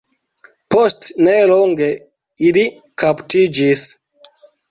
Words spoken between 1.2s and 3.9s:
nelonge ili kaptiĝis.